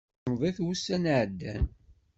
Semmḍit 0.23 0.57
wussan 0.63 1.09
iɛeddan. 1.11 1.65